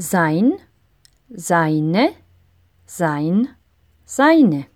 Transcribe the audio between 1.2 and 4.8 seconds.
seine, sein, seine.